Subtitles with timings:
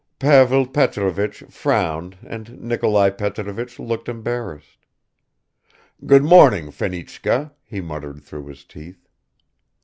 [0.17, 4.87] Pavel Petrovich frowned and Nikolai Petrovich looked embarrassed.
[6.07, 9.07] "Good morning, Fenichka," he muttered through his teeth.